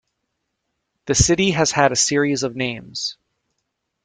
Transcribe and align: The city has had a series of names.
The 1.05 1.13
city 1.13 1.51
has 1.51 1.69
had 1.73 1.91
a 1.91 1.95
series 1.95 2.41
of 2.41 2.55
names. 2.55 3.17